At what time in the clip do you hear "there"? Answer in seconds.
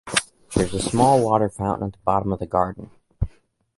0.55-0.65